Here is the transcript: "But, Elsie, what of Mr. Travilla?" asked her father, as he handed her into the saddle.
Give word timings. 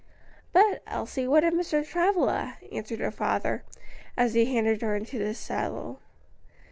"But, 0.51 0.81
Elsie, 0.87 1.27
what 1.27 1.43
of 1.43 1.53
Mr. 1.53 1.85
Travilla?" 1.87 2.57
asked 2.71 2.89
her 2.89 3.11
father, 3.11 3.63
as 4.17 4.33
he 4.33 4.45
handed 4.51 4.81
her 4.81 4.95
into 4.95 5.19
the 5.19 5.35
saddle. 5.35 5.99